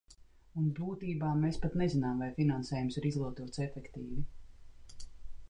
[0.59, 4.21] Un būtībā mēs pat nezinām, vai finansējums ir izlietots efektīvi.